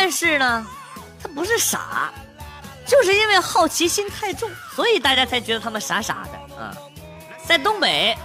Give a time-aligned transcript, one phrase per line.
[0.00, 0.64] 但是呢，
[1.20, 2.12] 他不是傻，
[2.86, 6.72] 就是因为好奇心太重，所以大家才觉得他们傻傻的啊。
[7.44, 8.16] 在东北，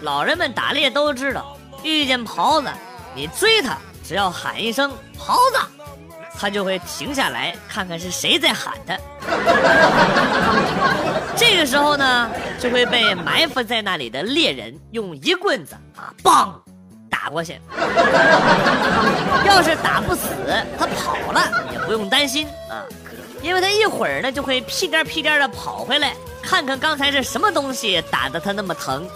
[0.00, 2.72] 老人们打猎都知道，遇见狍子，
[3.14, 5.58] 你追他，只要喊一声“狍子”，
[6.40, 8.96] 他就会停下来看看是谁在喊他。
[11.36, 16.54] 这个时候呢，就会被埋伏在那里的猎人用一棍子啊，梆！
[17.22, 17.60] 打过去，
[19.44, 20.24] 要是打不死，
[20.78, 22.86] 他跑了也不用担心啊，
[23.42, 29.06] 因为他一会儿呢就会屁颠屁颠的跑回来，看看刚才是什么东西打的他那么疼。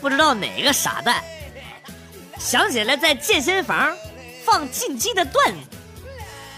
[0.00, 1.22] 不知道哪个傻蛋
[2.36, 3.96] 想起来在健身房
[4.44, 5.60] 放进击的段子。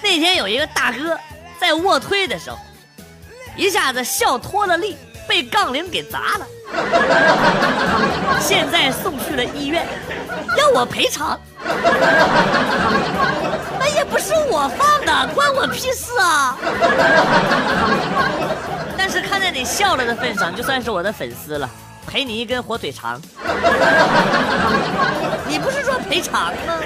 [0.03, 1.15] 那天有一个大哥
[1.61, 2.57] 在卧推的时候。
[3.57, 4.97] 一下子笑脱了力，
[5.29, 6.47] 被杠铃给砸了，
[8.41, 9.87] 现在送去了医院，
[10.57, 11.39] 要我赔偿。
[13.79, 16.57] 那也不是我放的，关我屁事啊！
[18.99, 21.71] 但是看在你笑了的份上，就算是我的粉丝了，
[22.07, 23.21] 赔你一根火腿肠。
[25.47, 26.81] 你不是说赔偿吗？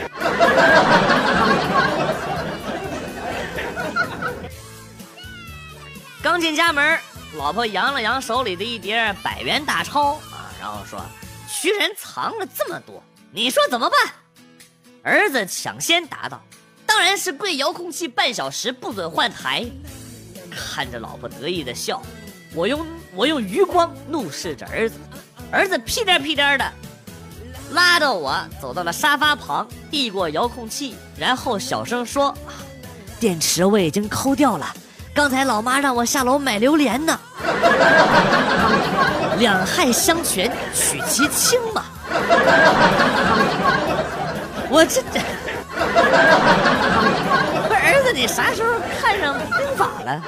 [6.30, 7.00] 刚进家门，
[7.38, 11.00] 老婆扬了扬手里的一叠百元大钞啊，然后说
[11.62, 13.98] ：“居然藏了这么多，你说怎么办？”
[15.02, 16.38] 儿子抢先答道
[16.84, 19.64] ：“当然是跪遥控器半小时，不准换台。”
[20.54, 22.02] 看着老婆得意的笑，
[22.54, 24.96] 我用我用余光怒视着儿子，
[25.50, 26.72] 儿子屁颠屁颠的
[27.72, 32.36] 拉着我走到了沙发旁，递过遥控器，然后小声说
[33.18, 34.76] ：“电池我已经抠掉了。”
[35.18, 37.18] 刚才老妈让我下楼买榴莲呢，
[39.40, 41.82] 两害相权取其轻嘛。
[44.70, 45.18] 我这这，
[47.66, 50.22] 不儿子，你啥时候看上兵法了？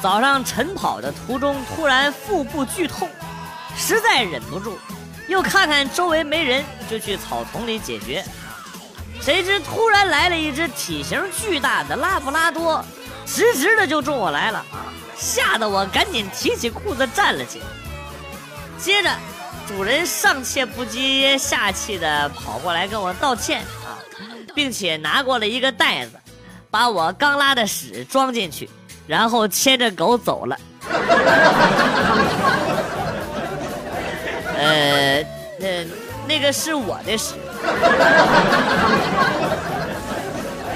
[0.00, 3.06] 早上晨跑的途中，突然腹部剧痛，
[3.76, 4.78] 实在忍不住。
[5.28, 8.24] 又看看周围没人，就去草丛里解决。
[9.20, 12.84] 谁知突然来了一只体型巨大的拉布拉多，
[13.24, 14.64] 直直的就冲我来了！
[15.16, 17.64] 吓得我赶紧提起裤子站了起来。
[18.78, 19.10] 接着，
[19.66, 23.96] 主人上气不接下气的跑过来跟我道歉啊，
[24.54, 26.20] 并且拿过了一个袋子，
[26.70, 28.68] 把我刚拉的屎装进去，
[29.06, 30.58] 然后牵着狗走了。
[34.64, 35.22] 呃，
[35.58, 35.66] 那
[36.26, 37.34] 那个是我的屎，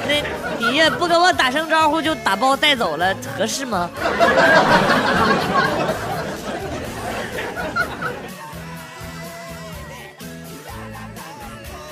[0.07, 0.23] 那
[0.59, 3.89] 你也不跟我打声招呼就打包带走了，合适吗？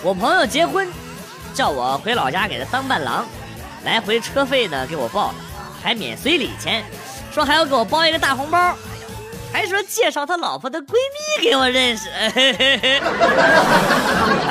[0.02, 0.86] 我朋友结婚，
[1.54, 3.24] 叫我回老家给他当伴郎，
[3.84, 5.34] 来回车费呢给我报了，
[5.82, 6.84] 还免随礼钱，
[7.32, 8.76] 说还要给我包一个大红包。
[9.52, 10.92] 还说介绍他老婆的闺
[11.38, 13.00] 蜜给我认识， 哎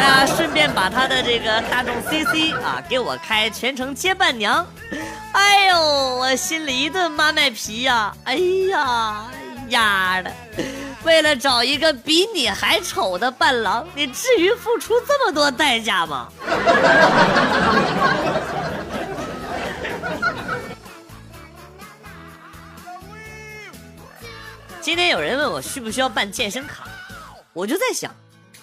[0.04, 4.66] 呀，顺便把他的这个大众 CC 啊给我开全程接伴娘，
[5.34, 5.80] 哎呦，
[6.18, 8.12] 我心里一顿妈卖皮呀！
[8.24, 8.36] 哎
[8.72, 9.26] 呀，
[9.70, 10.32] 丫的，
[11.04, 16.28] 为了找一个比你还丑的伴郎，你至于付出这么多代价吗？
[24.86, 26.84] 今天有人问我需不需要办健身卡，
[27.54, 28.16] 我就在想，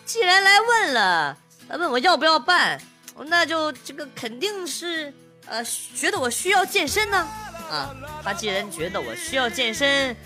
[0.04, 1.36] 既然来问了，
[1.70, 2.80] 问我要不要办，
[3.26, 5.12] 那就这个肯定是
[5.46, 5.64] 呃
[5.96, 7.26] 觉得我需要健身呢。
[7.68, 7.90] 啊，
[8.22, 10.16] 他既然觉得我需要健身，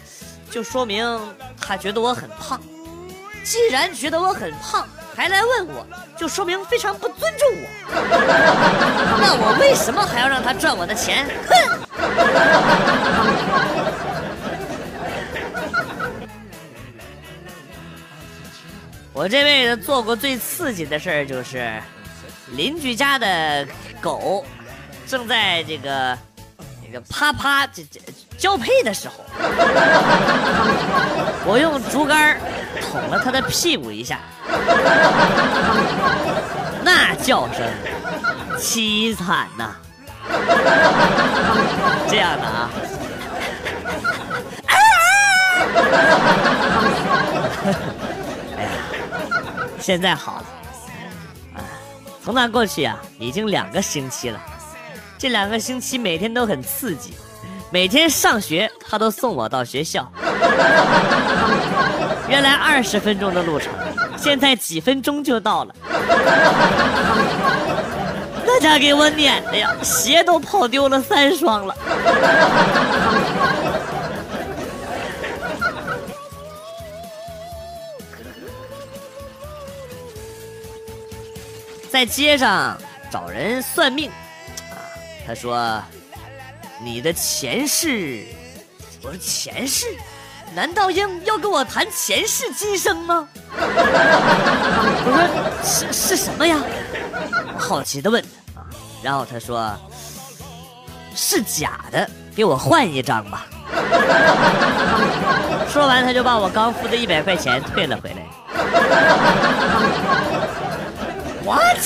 [0.50, 1.18] 就说明
[1.58, 2.60] 他觉得我很胖。
[3.42, 5.86] 既然觉得我很胖，还来问我，
[6.18, 7.66] 就说明非常不尊重我。
[9.18, 11.26] 那我为什么还要让他赚我的钱？
[11.48, 11.86] 哼！
[19.16, 21.80] 我这辈子做过最刺激的事儿，就是
[22.52, 23.66] 邻居家的
[23.98, 24.44] 狗
[25.06, 26.18] 正在这个
[26.84, 27.98] 这个啪啪这这
[28.36, 29.14] 交配的时候，
[31.46, 32.38] 我用竹竿
[32.82, 34.18] 捅了他的屁股一下，
[36.84, 37.66] 那叫声
[38.58, 39.76] 凄惨呐！
[42.06, 42.70] 这样的啊。
[49.86, 50.44] 现在好了，
[51.54, 51.62] 啊，
[52.20, 54.40] 从那过去啊，已经两个星期了。
[55.16, 57.14] 这两个星期每天都很刺激，
[57.70, 60.10] 每天上学他都送我到学校。
[62.28, 63.72] 原来二十分钟的路程，
[64.16, 65.74] 现在几分钟就到了。
[68.44, 71.72] 那家给我撵的呀，鞋都跑丢了三双了。
[81.96, 82.76] 在街上
[83.10, 84.10] 找人算命，
[84.70, 84.76] 啊，
[85.26, 85.82] 他说
[86.84, 88.26] ：“你的前世。”
[89.02, 89.86] 我说：“前世？
[90.54, 93.26] 难道要要跟我谈前世今生吗？”
[93.56, 95.16] 我说
[95.64, 96.58] ：“是是什么呀？”
[97.54, 98.22] 我好奇的问
[98.54, 98.66] 他啊，
[99.02, 99.74] 然后他说
[101.16, 102.06] ：“是假的，
[102.36, 103.46] 给我换一张吧。”
[105.72, 108.16] 说完，他就把我刚付的一百块钱退了回来。
[111.46, 111.78] What?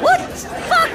[0.00, 0.20] What?
[0.70, 0.88] Fuck!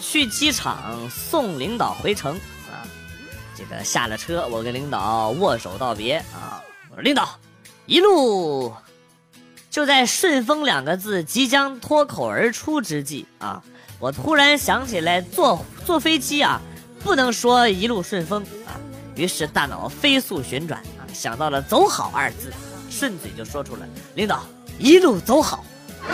[0.00, 2.34] 去机场送领导回城
[2.70, 2.80] 啊！
[3.54, 6.64] 这个下了车，我跟领导握手道别啊！
[6.88, 7.28] 我说领导，
[7.84, 8.74] 一路
[9.70, 13.62] 就在“顺风”两个字即将脱口而出之际啊，
[13.98, 16.58] 我突然想起来，坐坐飞机啊，
[17.04, 18.80] 不能说一路顺风啊。
[19.20, 22.50] 于是大脑飞速旋转啊，想到了“走好”二字，
[22.88, 23.86] 顺嘴就说出了
[24.16, 24.40] ：“领导
[24.78, 25.62] 一路走好。”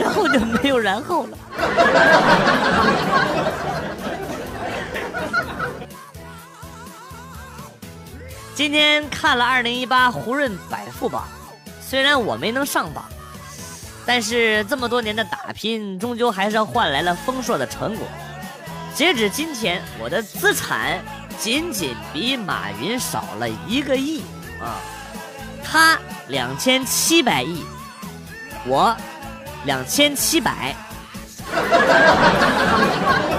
[0.00, 1.38] 然后就没有然后了。
[8.56, 11.28] 今天看了二零一八胡润百富榜，
[11.80, 13.04] 虽然我没能上榜，
[14.04, 18.04] 但是这么多年的打拼，终究还是换来了丰硕的成果。
[18.94, 21.02] 截止今天，我的资产
[21.38, 24.20] 仅仅比马云少了一个亿
[24.60, 24.76] 啊！
[25.64, 25.98] 他
[26.28, 27.64] 两千七百亿，
[28.66, 28.94] 我
[29.64, 30.76] 两千七百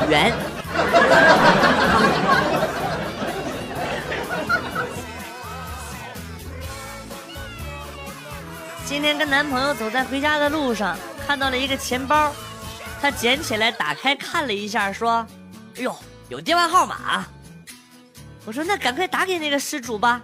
[0.10, 0.34] 元。
[8.84, 10.98] 今天跟男朋友走在回家的路上，
[11.28, 12.34] 看到了一个钱包，
[13.00, 15.26] 他捡起来打开看了一下，说。
[15.78, 15.96] 哎呦，
[16.30, 17.26] 有电话号码！
[18.46, 20.22] 我说那赶快打给那个失主吧。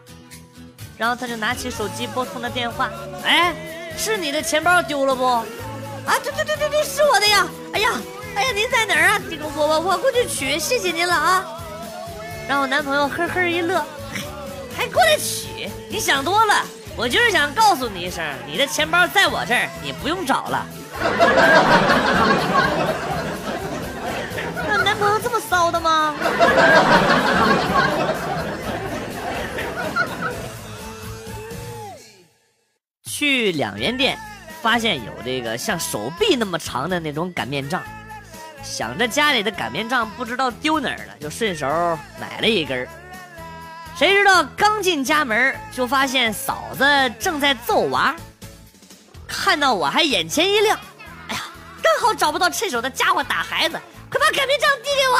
[0.97, 2.89] 然后他就拿起手机拨通了电话。
[3.23, 3.55] 哎，
[3.97, 5.25] 是你的钱包丢了不？
[5.25, 5.45] 啊，
[6.23, 7.47] 对对对对对，是我的呀！
[7.73, 7.89] 哎呀，
[8.35, 9.21] 哎呀，您在哪儿啊？
[9.29, 11.45] 这个我我我过去取，谢谢您了啊。
[12.47, 13.83] 然后男朋友呵呵一乐，
[14.75, 15.69] 还过来取？
[15.89, 20.65] 你想多了，我就是想告诉你一声，你的钱包在我这儿，你不用找了。
[25.49, 26.13] 骚的吗？
[33.03, 34.17] 去两元店，
[34.61, 37.81] 发现有这个像手臂那么长的那种擀面杖，
[38.63, 41.67] 想着家里的擀面杖不知道丢哪儿了，就顺手
[42.19, 42.87] 买了一根
[43.97, 46.85] 谁知道刚进家门，就发现嫂子
[47.19, 48.15] 正在揍娃，
[49.27, 50.79] 看到我还眼前一亮，
[51.27, 51.41] 哎呀，
[51.83, 53.77] 刚好找不到趁手的家伙打孩子。
[54.09, 55.15] 快把擀面杖递给我！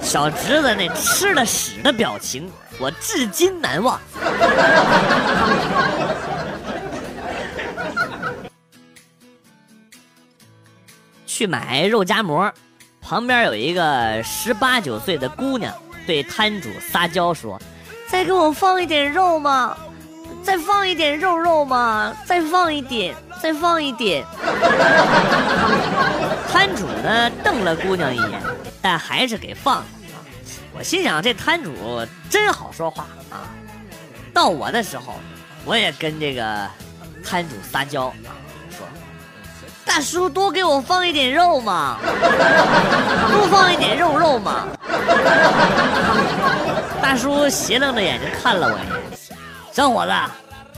[0.02, 4.00] 小侄子那吃了屎的表情，我至今难忘。
[11.26, 12.52] 去买肉夹馍，
[13.00, 15.74] 旁边有一个十八九岁的姑娘
[16.06, 17.58] 对摊主撒娇说
[18.08, 19.76] ：“再给我放一点肉吗？
[20.50, 22.12] 再放一点肉肉吗？
[22.24, 24.24] 再放一点。”再放一点。
[26.52, 28.42] 摊主呢瞪了姑娘一眼，
[28.82, 29.84] 但还是给放了。
[30.76, 31.72] 我心想这摊主
[32.28, 33.46] 真好说话啊。
[34.34, 35.14] 到我的时候，
[35.64, 36.66] 我也跟这个
[37.24, 38.12] 摊主撒娇，
[38.70, 38.84] 说
[39.86, 41.96] ：“大叔多给我放一点肉嘛，
[43.30, 44.66] 多放一点肉肉嘛。”
[47.00, 48.90] 大叔斜楞着眼睛看了我一眼，
[49.72, 50.12] 小伙子，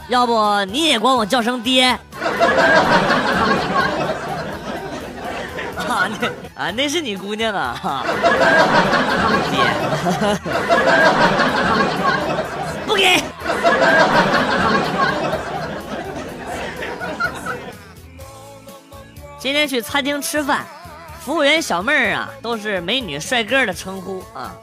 [0.08, 1.86] 要不你也管我叫声爹。
[5.88, 6.28] 啊，那
[6.62, 8.04] 啊，那是你姑娘啊，
[9.50, 9.58] 爹，
[12.86, 13.20] 不给。
[19.38, 20.64] 今天去餐厅吃饭，
[21.20, 24.54] 服务员小妹儿啊，都是美女帅哥的称呼啊，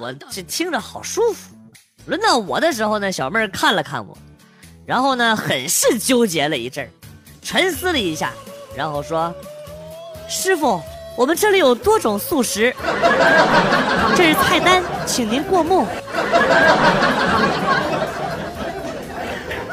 [0.00, 1.53] 我这听着好舒服。
[2.06, 4.14] 轮到我的时候呢，小妹儿看了看我，
[4.84, 6.88] 然后呢，很是纠结了一阵儿，
[7.40, 8.30] 沉思了一下，
[8.76, 9.34] 然后说
[10.28, 10.82] ：“师傅，
[11.16, 12.74] 我们这里有多种素食，
[14.14, 15.86] 这是菜单，请您过目。”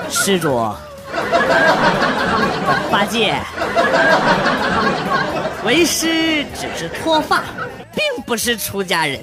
[0.09, 0.73] 施主，
[2.89, 3.35] 八戒，
[5.65, 7.43] 为师只是脱发，
[7.93, 9.19] 并不是出家人。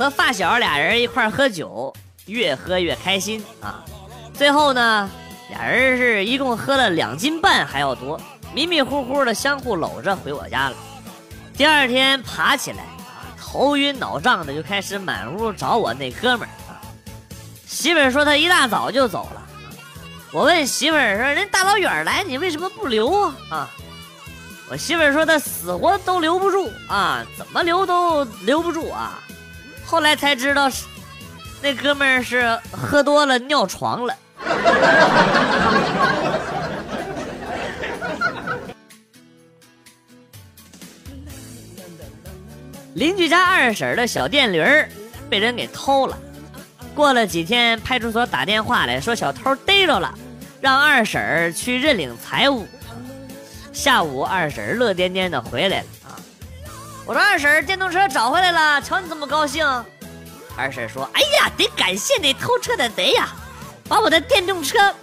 [0.00, 1.92] 和发小俩人一块喝酒，
[2.24, 3.84] 越喝越开心啊！
[4.32, 5.10] 最后呢，
[5.50, 8.18] 俩人是一共喝了两斤半还要多，
[8.54, 10.76] 迷迷糊糊的相互搂着回我家了。
[11.54, 16.80] 第二天爬起来啊，头晕脑胀的就开始满屋找我那哥们儿啊。
[17.66, 19.42] 媳妇儿说他一大早就走了。
[20.32, 23.70] 我问媳妇儿说：“人大老远来，你为什么不留啊？”啊，
[24.70, 29.18] 我媳妇儿说他死活都留不住啊，怎么留都留不住啊。
[29.90, 30.86] 后来才知道，是
[31.60, 34.14] 那哥们儿是喝多了尿床了。
[42.94, 44.88] 邻居家二婶的小电驴儿
[45.28, 46.16] 被人给偷了。
[46.94, 50.14] 过了几天，派出所打电话来说小偷逮着了，
[50.60, 52.64] 让二婶去认领财物。
[53.72, 55.86] 下午，二婶乐颠颠的回来了。
[57.06, 59.66] 我说二婶，电动车找回来了，瞧你这么高兴。
[60.56, 63.28] 二婶说：“哎呀，得感谢那偷车的贼呀，
[63.88, 64.94] 把我的电动车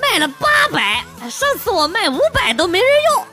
[0.00, 3.26] 卖了八百，上次我卖五百都没人要。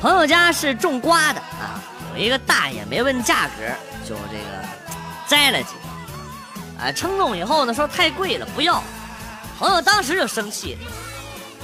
[0.00, 1.82] 朋友家是种瓜的啊，
[2.14, 3.62] 有一个大爷没问价格，
[4.08, 4.44] 就这个
[5.26, 5.74] 摘了几
[6.78, 8.82] 个，啊，称重以后呢，说太贵了，不要。
[9.60, 10.78] 朋友当时就生气，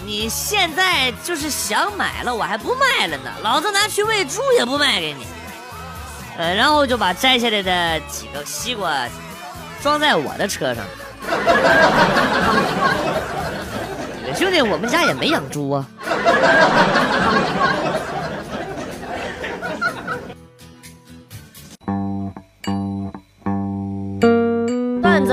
[0.05, 5.27] 你现在就是想买了，我还不卖了呢，老子拿去喂猪也不卖给你。
[6.37, 9.09] 呃，然后就把摘下来的几个西瓜
[9.83, 10.85] 装在我的车上。
[14.37, 15.87] 兄弟，我们家也没养猪啊。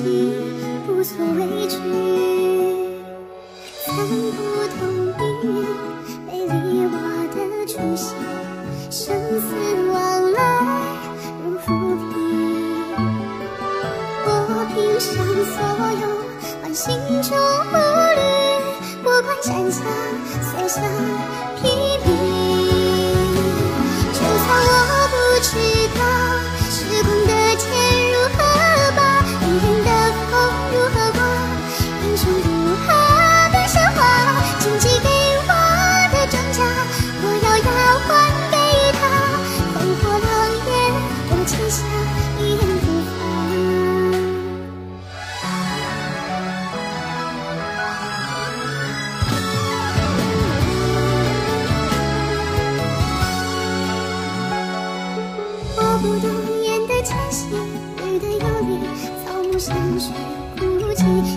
[0.00, 1.76] 无所畏惧，
[3.86, 4.38] 看不
[4.76, 4.78] 透
[5.18, 5.46] 命运
[6.26, 6.52] 背离
[6.86, 6.96] 我
[7.34, 7.36] 的
[7.66, 8.06] 初心，
[8.90, 9.00] 生
[9.40, 9.46] 死
[9.90, 9.96] 往
[10.32, 10.38] 来
[11.42, 12.10] 如浮萍。
[14.24, 14.30] 我
[14.72, 15.06] 拼上
[15.52, 15.56] 所
[16.00, 16.04] 有
[16.62, 16.86] 换心
[17.22, 17.28] 中
[17.70, 17.74] 不
[18.14, 18.20] 渝，
[19.02, 19.78] 不管山将，
[20.42, 20.76] 写下。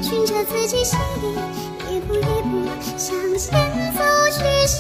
[0.02, 1.36] 循着自己心意，
[1.90, 4.80] 一步一步向前走去，伤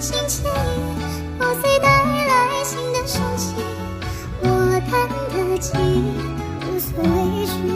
[0.00, 3.54] 心牵引，破碎带来新的生机，
[4.40, 4.46] 我
[4.90, 5.72] 看得起，
[6.66, 7.73] 无所畏惧。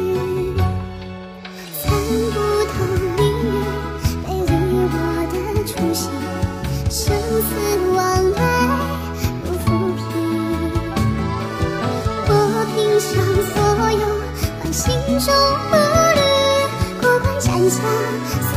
[17.68, 17.82] 洒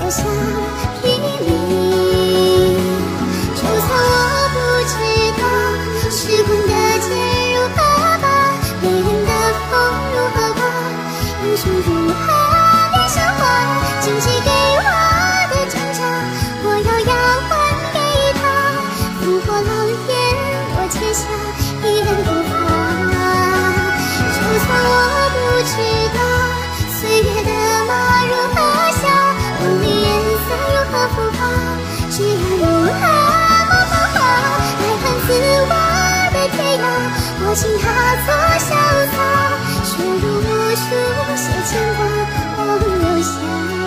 [0.09, 0.23] 下，
[3.55, 3.89] 就算
[4.23, 4.93] 我不知
[5.37, 5.43] 道
[6.09, 6.70] 时光。
[38.27, 38.69] 潇
[39.11, 39.19] 洒，
[39.83, 40.79] 却如我书
[41.35, 41.99] 写牵挂，
[42.57, 42.59] 梦
[42.99, 43.80] 留下。